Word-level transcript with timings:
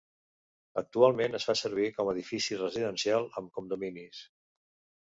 Actualment 0.81 1.39
es 1.41 1.45
fa 1.49 1.57
servir 1.61 1.91
com 1.99 2.09
a 2.13 2.17
edifici 2.17 2.59
residencial 2.65 3.31
amb 3.37 3.57
condominis. 3.61 4.27